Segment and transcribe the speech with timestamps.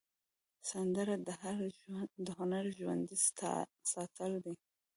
[0.69, 1.15] سندره
[2.27, 3.15] د هنر ژوندي
[3.91, 4.53] ساتل دي